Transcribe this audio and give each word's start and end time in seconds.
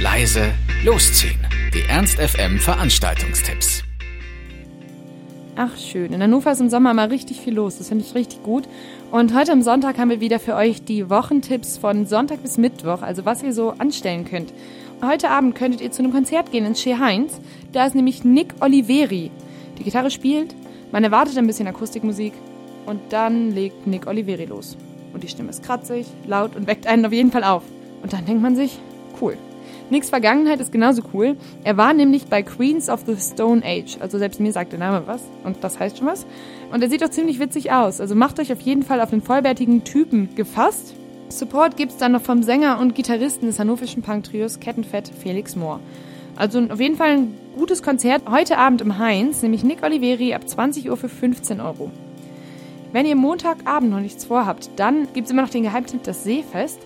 leise, 0.00 0.52
losziehen. 0.84 1.40
Die 1.74 1.82
Ernst 1.88 2.20
FM 2.20 2.58
Veranstaltungstipps. 2.58 3.82
Ach 5.56 5.76
schön, 5.76 6.12
in 6.12 6.22
Hannover 6.22 6.52
ist 6.52 6.60
im 6.60 6.68
Sommer 6.68 6.94
mal 6.94 7.08
richtig 7.08 7.40
viel 7.40 7.54
los, 7.54 7.78
das 7.78 7.88
finde 7.88 8.04
ich 8.04 8.14
richtig 8.14 8.44
gut. 8.44 8.68
Und 9.10 9.34
heute 9.34 9.50
am 9.50 9.60
Sonntag 9.60 9.98
haben 9.98 10.10
wir 10.10 10.20
wieder 10.20 10.38
für 10.38 10.54
euch 10.54 10.84
die 10.84 11.10
Wochentipps 11.10 11.78
von 11.78 12.06
Sonntag 12.06 12.42
bis 12.42 12.58
Mittwoch, 12.58 13.02
also 13.02 13.24
was 13.24 13.42
ihr 13.42 13.52
so 13.52 13.70
anstellen 13.70 14.24
könnt. 14.24 14.52
Heute 15.02 15.30
Abend 15.30 15.56
könntet 15.56 15.80
ihr 15.80 15.90
zu 15.90 16.02
einem 16.02 16.12
Konzert 16.12 16.52
gehen 16.52 16.64
in 16.64 16.76
Shea 16.76 17.00
Heinz, 17.00 17.40
da 17.72 17.84
ist 17.84 17.96
nämlich 17.96 18.22
Nick 18.22 18.54
Oliveri. 18.60 19.32
Die 19.78 19.82
Gitarre 19.82 20.12
spielt, 20.12 20.54
man 20.92 21.02
erwartet 21.02 21.36
ein 21.38 21.48
bisschen 21.48 21.66
Akustikmusik 21.66 22.34
und 22.86 23.00
dann 23.10 23.50
legt 23.50 23.88
Nick 23.88 24.06
Oliveri 24.06 24.44
los. 24.44 24.76
Und 25.12 25.24
die 25.24 25.28
Stimme 25.28 25.50
ist 25.50 25.64
kratzig, 25.64 26.06
laut 26.24 26.54
und 26.54 26.68
weckt 26.68 26.86
einen 26.86 27.04
auf 27.04 27.12
jeden 27.12 27.32
Fall 27.32 27.42
auf. 27.42 27.64
Und 28.00 28.12
dann 28.12 28.26
denkt 28.26 28.42
man 28.42 28.54
sich, 28.54 28.78
cool. 29.20 29.36
Nicks 29.90 30.10
Vergangenheit 30.10 30.60
ist 30.60 30.70
genauso 30.70 31.02
cool. 31.14 31.36
Er 31.64 31.78
war 31.78 31.94
nämlich 31.94 32.26
bei 32.26 32.42
Queens 32.42 32.90
of 32.90 33.04
the 33.06 33.16
Stone 33.16 33.62
Age. 33.64 33.96
Also 34.00 34.18
selbst 34.18 34.38
mir 34.38 34.52
sagt 34.52 34.72
der 34.72 34.78
Name 34.78 35.04
was. 35.06 35.22
Und 35.44 35.64
das 35.64 35.80
heißt 35.80 35.98
schon 35.98 36.06
was. 36.06 36.26
Und 36.70 36.82
er 36.82 36.90
sieht 36.90 37.02
auch 37.02 37.08
ziemlich 37.08 37.40
witzig 37.40 37.72
aus. 37.72 38.00
Also 38.00 38.14
macht 38.14 38.38
euch 38.38 38.52
auf 38.52 38.60
jeden 38.60 38.82
Fall 38.82 39.00
auf 39.00 39.10
den 39.10 39.22
vollbärtigen 39.22 39.84
Typen 39.84 40.34
gefasst. 40.34 40.94
Support 41.30 41.76
gibt's 41.76 41.96
dann 41.96 42.12
noch 42.12 42.22
vom 42.22 42.42
Sänger 42.42 42.78
und 42.80 42.94
Gitarristen 42.94 43.46
des 43.46 43.58
hannoverschen 43.58 44.02
Punk-Trios 44.02 44.60
Kettenfett 44.60 45.10
Felix 45.22 45.56
Mohr. 45.56 45.80
Also 46.36 46.60
auf 46.68 46.80
jeden 46.80 46.96
Fall 46.96 47.10
ein 47.10 47.34
gutes 47.56 47.82
Konzert 47.82 48.22
heute 48.30 48.58
Abend 48.58 48.80
im 48.80 48.98
Heinz, 48.98 49.42
nämlich 49.42 49.64
Nick 49.64 49.82
Oliveri 49.82 50.34
ab 50.34 50.48
20 50.48 50.88
Uhr 50.90 50.96
für 50.96 51.08
15 51.08 51.60
Euro. 51.60 51.90
Wenn 52.92 53.06
ihr 53.06 53.16
Montagabend 53.16 53.90
noch 53.90 54.00
nichts 54.00 54.24
vorhabt, 54.24 54.70
dann 54.76 55.08
gibt's 55.12 55.30
immer 55.30 55.42
noch 55.42 55.50
den 55.50 55.64
Geheimtipp 55.64 56.02
das 56.04 56.24
Seefest. 56.24 56.78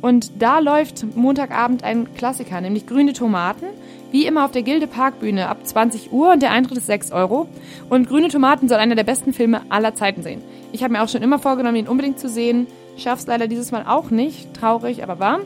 Und 0.00 0.42
da 0.42 0.60
läuft 0.60 1.16
Montagabend 1.16 1.82
ein 1.82 2.14
Klassiker, 2.14 2.60
nämlich 2.60 2.86
Grüne 2.86 3.12
Tomaten. 3.12 3.66
Wie 4.10 4.26
immer 4.26 4.44
auf 4.44 4.52
der 4.52 4.62
Gilde 4.62 4.86
Parkbühne 4.86 5.48
ab 5.48 5.66
20 5.66 6.12
Uhr 6.12 6.32
und 6.32 6.40
der 6.40 6.50
Eintritt 6.50 6.78
ist 6.78 6.86
6 6.86 7.12
Euro. 7.12 7.46
Und 7.90 8.08
Grüne 8.08 8.28
Tomaten 8.28 8.68
soll 8.68 8.78
einer 8.78 8.94
der 8.94 9.04
besten 9.04 9.32
Filme 9.32 9.62
aller 9.68 9.94
Zeiten 9.94 10.22
sein. 10.22 10.40
Ich 10.72 10.82
habe 10.82 10.92
mir 10.92 11.02
auch 11.02 11.08
schon 11.08 11.22
immer 11.22 11.38
vorgenommen, 11.38 11.76
ihn 11.76 11.88
unbedingt 11.88 12.18
zu 12.18 12.28
sehen. 12.28 12.66
Schaff's 12.96 13.26
leider 13.26 13.48
dieses 13.48 13.70
Mal 13.70 13.84
auch 13.86 14.10
nicht. 14.10 14.54
Traurig, 14.54 15.02
aber 15.02 15.18
wahr. 15.18 15.40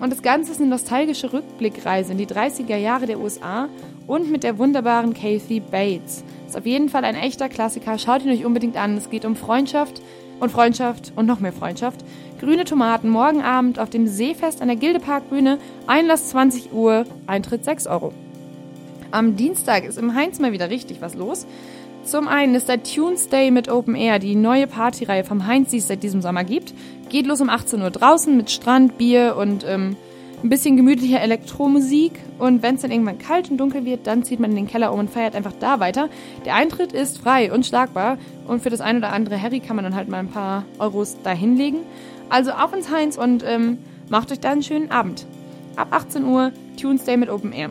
Und 0.00 0.10
das 0.10 0.22
Ganze 0.22 0.52
ist 0.52 0.60
eine 0.60 0.68
nostalgische 0.68 1.32
Rückblickreise 1.32 2.12
in 2.12 2.18
die 2.18 2.26
30er 2.26 2.76
Jahre 2.76 3.06
der 3.06 3.20
USA 3.20 3.68
und 4.06 4.30
mit 4.30 4.42
der 4.42 4.58
wunderbaren 4.58 5.14
Kathy 5.14 5.60
Bates. 5.60 6.24
Ist 6.46 6.58
auf 6.58 6.66
jeden 6.66 6.88
Fall 6.88 7.04
ein 7.04 7.14
echter 7.14 7.48
Klassiker. 7.48 7.98
Schaut 7.98 8.24
ihn 8.24 8.30
euch 8.30 8.44
unbedingt 8.44 8.76
an. 8.76 8.96
Es 8.96 9.10
geht 9.10 9.24
um 9.24 9.36
Freundschaft 9.36 10.02
und 10.42 10.50
Freundschaft 10.50 11.12
und 11.14 11.26
noch 11.26 11.38
mehr 11.38 11.52
Freundschaft. 11.52 12.04
Grüne 12.40 12.64
Tomaten 12.64 13.08
morgen 13.08 13.42
Abend 13.42 13.78
auf 13.78 13.90
dem 13.90 14.08
Seefest 14.08 14.60
an 14.60 14.66
der 14.66 14.76
Gildeparkbühne. 14.76 15.58
Einlass 15.86 16.30
20 16.30 16.72
Uhr, 16.72 17.06
Eintritt 17.28 17.64
6 17.64 17.86
Euro. 17.86 18.12
Am 19.12 19.36
Dienstag 19.36 19.84
ist 19.84 19.98
im 19.98 20.14
Heinz 20.14 20.40
mal 20.40 20.52
wieder 20.52 20.68
richtig 20.68 21.00
was 21.00 21.14
los. 21.14 21.46
Zum 22.04 22.26
einen 22.26 22.56
ist 22.56 22.68
der 22.68 22.82
Tuesday 22.82 23.52
mit 23.52 23.70
Open 23.70 23.94
Air, 23.94 24.18
die 24.18 24.34
neue 24.34 24.66
Partyreihe 24.66 25.22
vom 25.22 25.46
Heinz, 25.46 25.70
die 25.70 25.76
es 25.76 25.86
seit 25.86 26.02
diesem 26.02 26.20
Sommer 26.20 26.42
gibt. 26.42 26.74
Geht 27.08 27.26
los 27.26 27.40
um 27.40 27.48
18 27.48 27.80
Uhr 27.80 27.90
draußen 27.90 28.36
mit 28.36 28.50
Strand, 28.50 28.98
Bier 28.98 29.36
und 29.38 29.64
ähm, 29.64 29.96
ein 30.42 30.48
bisschen 30.48 30.76
gemütlicher 30.76 31.20
Elektromusik. 31.20 32.12
Und 32.38 32.62
wenn 32.62 32.74
es 32.74 32.82
dann 32.82 32.90
irgendwann 32.90 33.18
kalt 33.18 33.50
und 33.50 33.58
dunkel 33.58 33.84
wird, 33.84 34.06
dann 34.06 34.24
zieht 34.24 34.40
man 34.40 34.50
in 34.50 34.56
den 34.56 34.66
Keller 34.66 34.92
um 34.92 35.00
und 35.00 35.10
feiert 35.10 35.34
einfach 35.34 35.52
da 35.58 35.80
weiter. 35.80 36.08
Der 36.44 36.54
Eintritt 36.54 36.92
ist 36.92 37.18
frei 37.18 37.52
und 37.52 37.66
schlagbar. 37.66 38.18
Und 38.46 38.62
für 38.62 38.70
das 38.70 38.80
ein 38.80 38.98
oder 38.98 39.12
andere 39.12 39.40
Harry 39.40 39.60
kann 39.60 39.76
man 39.76 39.84
dann 39.84 39.94
halt 39.94 40.08
mal 40.08 40.18
ein 40.18 40.28
paar 40.28 40.64
Euros 40.78 41.16
da 41.22 41.30
hinlegen. 41.30 41.80
Also 42.28 42.52
auf 42.52 42.72
ins 42.72 42.90
Heinz 42.90 43.16
und 43.16 43.44
ähm, 43.46 43.78
macht 44.08 44.32
euch 44.32 44.40
da 44.40 44.50
einen 44.50 44.62
schönen 44.62 44.90
Abend. 44.90 45.26
Ab 45.76 45.88
18 45.90 46.24
Uhr 46.24 46.52
Tuesday 46.80 47.16
mit 47.16 47.30
Open 47.30 47.52
Air. 47.52 47.70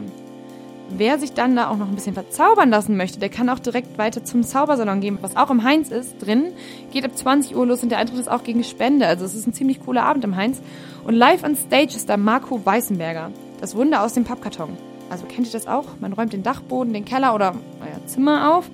Wer 0.98 1.20
sich 1.20 1.34
dann 1.34 1.56
da 1.56 1.70
auch 1.70 1.78
noch 1.78 1.88
ein 1.88 1.96
bisschen 1.96 2.14
verzaubern 2.14 2.70
lassen 2.70 2.98
möchte, 2.98 3.20
der 3.20 3.30
kann 3.30 3.50
auch 3.50 3.60
direkt 3.60 3.98
weiter 3.98 4.24
zum 4.24 4.44
Zaubersalon 4.44 5.02
gehen, 5.02 5.18
was 5.22 5.36
auch 5.36 5.50
im 5.50 5.64
Heinz 5.64 5.90
ist, 5.90 6.16
drin. 6.20 6.54
Geht 6.92 7.06
ab 7.06 7.18
20 7.18 7.56
Uhr 7.56 7.66
los 7.66 7.84
und 7.84 7.90
der 7.90 7.98
Eintritt 7.98 8.20
ist 8.20 8.30
auch 8.30 8.44
gegen 8.44 8.64
Spende. 8.64 9.08
Also 9.08 9.26
es 9.26 9.36
ist 9.36 9.48
ein 9.48 9.54
ziemlich 9.54 9.80
cooler 9.84 10.04
Abend 10.04 10.24
im 10.24 10.36
Heinz. 10.36 10.62
Und 11.06 11.16
live 11.16 11.44
on 11.44 11.56
stage 11.56 11.96
ist 11.96 12.10
da 12.10 12.18
Marco 12.18 12.66
Weißenberger. 12.66 13.32
Das 13.60 13.76
Wunder 13.76 14.04
aus 14.04 14.14
dem 14.14 14.24
Pappkarton. 14.24 14.78
Also 15.10 15.26
kennt 15.26 15.48
ihr 15.48 15.54
das 15.54 15.68
auch? 15.68 15.86
Man 16.00 16.14
räumt 16.14 16.34
den 16.34 16.44
Dachboden, 16.44 16.94
den 16.94 17.06
Keller 17.06 17.36
oder 17.36 17.54
euer 17.82 18.06
Zimmer 18.08 18.56
auf 18.56 18.70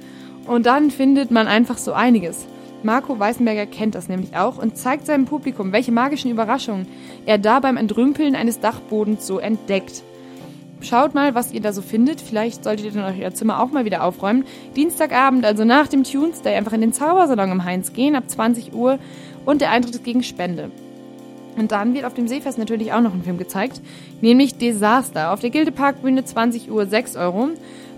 und 0.46 0.66
dann 0.66 0.92
findet 0.92 1.32
man 1.32 1.48
einfach 1.48 1.78
so 1.78 1.94
einiges. 1.94 2.46
Marco 2.84 3.18
Weißenberger 3.18 3.66
kennt 3.66 3.96
das 3.96 4.08
nämlich 4.08 4.36
auch 4.36 4.58
und 4.58 4.78
zeigt 4.78 5.08
seinem 5.08 5.26
Publikum, 5.26 5.72
welche 5.72 5.92
magischen 5.92 6.32
Überraschungen 6.32 6.88
er 7.26 7.38
da 7.38 7.60
beim 7.60 7.76
Entrümpeln 7.76 8.36
eines 8.36 8.60
Dachbodens 8.60 9.26
so 9.26 9.40
entdeckt. 9.40 10.04
Schaut 10.82 11.16
mal, 11.16 11.34
was 11.34 11.52
ihr 11.52 11.62
da 11.62 11.74
so 11.74 11.82
findet. 11.82 12.22
Vielleicht 12.22 12.64
solltet 12.64 12.86
ihr 12.86 12.92
dann 12.92 13.20
euer 13.20 13.34
Zimmer 13.34 13.62
auch 13.62 13.72
mal 13.72 13.86
wieder 13.86 14.04
aufräumen. 14.04 14.46
Dienstagabend, 14.76 15.44
also 15.44 15.66
nach 15.66 15.88
dem 15.88 16.04
Tuesday, 16.04 16.56
einfach 16.56 16.74
in 16.74 16.82
den 16.82 16.94
Zaubersalon 16.94 17.52
im 17.52 17.64
Heinz 17.66 17.94
gehen, 17.94 18.16
ab 18.16 18.30
20 18.30 18.74
Uhr. 18.74 19.00
Und 19.46 19.62
der 19.62 19.72
Eintritt 19.72 19.96
ist 19.96 20.04
gegen 20.04 20.22
Spende. 20.22 20.70
Und 21.58 21.72
dann 21.72 21.96
wird 21.96 22.06
auf 22.06 22.14
dem 22.14 22.28
Seefest 22.28 22.60
natürlich 22.60 22.94
auch 22.94 23.02
noch 23.02 23.14
ein 23.14 23.24
Film 23.24 23.40
gezeigt, 23.40 23.82
nämlich 24.22 24.58
Desaster. 24.58 25.32
Auf 25.34 25.40
der 25.40 25.50
Gildeparkbühne 25.50 26.24
20 26.24 26.70
Uhr 26.70 26.86
6 26.86 27.16
Euro. 27.16 27.50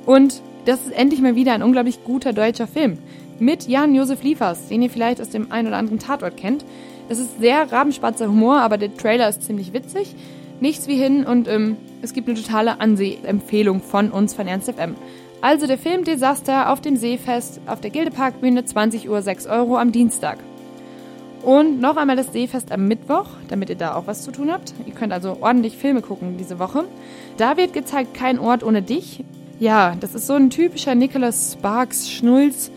Und 0.06 0.42
das 0.66 0.86
ist 0.86 0.92
endlich 0.92 1.22
mal 1.22 1.36
wieder 1.36 1.54
ein 1.54 1.64
unglaublich 1.64 2.04
guter 2.06 2.32
deutscher 2.32 2.68
Film. 2.68 2.98
Mit 3.40 3.68
Jan-Josef 3.68 4.24
Liefers, 4.24 4.70
den 4.70 4.82
ihr 4.82 4.90
vielleicht 4.90 5.20
aus 5.20 5.30
dem 5.30 5.52
einen 5.52 5.68
oder 5.68 5.78
anderen 5.78 6.00
Tatort 6.00 6.38
kennt. 6.38 6.64
Es 7.10 7.20
ist 7.20 7.40
sehr 7.40 7.70
rabenspatzer 7.70 8.28
Humor, 8.28 8.58
aber 8.62 8.78
der 8.78 8.96
Trailer 8.96 9.28
ist 9.28 9.44
ziemlich 9.44 9.74
witzig. 9.74 10.16
Nichts 10.62 10.88
wie 10.88 10.96
hin 10.96 11.26
und 11.26 11.48
ähm, 11.48 11.78
es 12.02 12.14
gibt 12.14 12.30
eine 12.30 12.42
totale 12.42 12.80
Ansehempfehlung 12.80 13.82
von 13.82 14.12
uns 14.12 14.34
von 14.34 14.48
Ernst 14.48 14.72
FM. 14.72 14.96
Also 15.42 15.68
der 15.68 15.78
Film 15.78 16.04
Desaster 16.04 16.72
auf 16.72 16.82
dem 16.82 16.98
Seefest 16.98 17.62
auf 17.66 17.82
der 17.82 17.92
Gildeparkbühne 17.92 18.66
20 18.66 19.10
Uhr 19.10 19.22
6 19.22 19.48
Euro 19.48 19.78
am 19.78 19.92
Dienstag. 19.92 20.38
Und 21.44 21.80
noch 21.80 21.96
einmal 21.96 22.18
das 22.18 22.34
Seefest 22.34 22.72
am 22.72 22.88
Mittwoch, 22.88 23.28
damit 23.48 23.70
ihr 23.70 23.78
da 23.78 23.96
auch 23.96 24.08
was 24.08 24.24
zu 24.24 24.32
tun 24.32 24.52
habt. 24.52 24.74
Ihr 24.86 24.94
könnt 24.94 25.14
also 25.14 25.38
ordentlich 25.40 25.78
Filme 25.78 26.02
gucken 26.02 26.36
diese 26.38 26.60
Woche. 26.60 26.84
Da 27.38 27.56
wird 27.56 27.74
gezeigt 27.74 28.14
Kein 28.14 28.40
Ort 28.40 28.64
ohne 28.64 28.82
dich. 28.82 29.24
Ja, 29.60 29.96
das 30.00 30.16
ist 30.16 30.28
so 30.28 30.34
ein 30.34 30.50
typischer 30.50 30.96
Nicholas 30.96 31.54
Sparks 31.54 32.10
Schnulz 32.10 32.72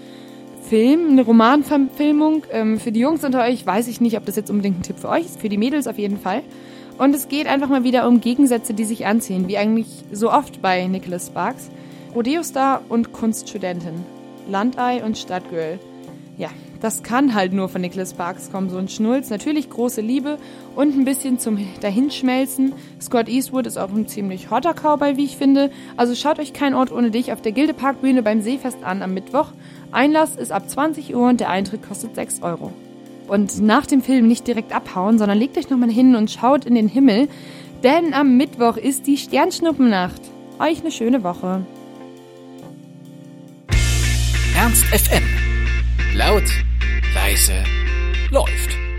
Film, 0.69 1.11
eine 1.11 1.23
Romanverfilmung. 1.23 2.45
Ähm, 2.51 2.79
für 2.79 2.93
die 2.93 3.01
Jungs 3.01 3.25
unter 3.25 3.43
euch 3.43 3.67
weiß 3.67 3.89
ich 3.89 4.01
nicht, 4.01 4.17
ob 4.17 4.25
das 4.25 4.37
jetzt 4.37 4.51
unbedingt 4.51 4.79
ein 4.79 4.83
Tipp 4.83 4.99
für 4.99 5.09
euch 5.09 5.27
ist. 5.27 5.41
Für 5.41 5.49
die 5.49 5.59
Mädels 5.59 5.87
auf 5.87 5.99
jeden 5.99 6.19
Fall. 6.19 6.43
Und 6.99 7.15
es 7.15 7.29
geht 7.29 7.47
einfach 7.47 7.69
mal 7.69 7.85
wieder 7.85 8.07
um 8.07 8.21
Gegensätze, 8.21 8.75
die 8.75 8.85
sich 8.85 9.07
anziehen, 9.07 9.49
wie 9.49 9.59
eigentlich 9.59 9.89
so 10.13 10.31
oft 10.31 10.63
bei 10.63 10.87
Nicholas 10.87 11.29
Sparks. 11.29 11.71
Rodeo-Star 12.15 12.83
und 12.89 13.13
Kunststudentin. 13.13 14.05
Landei 14.49 15.03
und 15.03 15.17
Stadtgirl. 15.17 15.79
Ja, 16.37 16.49
das 16.81 17.03
kann 17.03 17.35
halt 17.35 17.53
nur 17.53 17.69
von 17.69 17.81
Nicholas 17.81 18.11
Sparks 18.11 18.51
kommen, 18.51 18.69
so 18.69 18.77
ein 18.77 18.89
Schnulz. 18.89 19.31
Natürlich 19.31 19.71
große 19.71 20.01
Liebe 20.01 20.39
und 20.75 20.97
ein 20.97 21.05
bisschen 21.05 21.39
zum 21.39 21.59
Dahinschmelzen. 21.81 22.75
Scott 23.01 23.29
Eastwood 23.29 23.67
ist 23.67 23.79
auch 23.79 23.91
ein 23.91 24.09
ziemlich 24.09 24.51
hotter 24.51 24.75
Cowboy, 24.75 25.17
wie 25.17 25.25
ich 25.25 25.37
finde. 25.37 25.71
Also 25.97 26.15
schaut 26.15 26.39
euch 26.39 26.53
kein 26.53 26.75
Ort 26.75 26.91
ohne 26.91 27.11
dich 27.11 27.33
auf 27.33 27.41
der 27.41 27.53
Gildeparkbühne 27.53 28.23
beim 28.23 28.41
Seefest 28.41 28.83
an 28.83 29.03
am 29.03 29.15
Mittwoch. 29.15 29.53
Einlass 29.93 30.37
ist 30.37 30.53
ab 30.53 30.69
20 30.69 31.15
Uhr 31.15 31.29
und 31.29 31.41
der 31.41 31.51
Eintritt 31.51 31.87
kostet 31.87 32.15
6 32.15 32.43
Euro. 32.43 32.73
Und 33.29 33.61
nach 33.63 33.87
dem 33.87 34.03
Film 34.03 34.29
nicht 34.29 34.47
direkt 34.47 34.75
abhauen, 34.75 35.19
sondern 35.19 35.39
legt 35.39 35.57
euch 35.57 35.71
nochmal 35.71 35.91
hin 35.91 36.17
und 36.17 36.31
schaut 36.31 36.65
in 36.65 36.75
den 36.75 36.89
Himmel, 36.89 37.29
denn 37.83 38.15
am 38.15 38.37
Mittwoch 38.37 38.77
ist 38.77 39.07
die 39.07 39.17
Sternschnuppennacht. 39.17 40.21
Euch 40.59 40.81
eine 40.81 40.93
schöne 40.93 41.25
Woche. 41.25 41.65
Ernst 44.57 44.85
FM. 44.85 45.25
Laut, 46.15 46.45
leise, 47.15 47.65
läuft. 48.31 48.92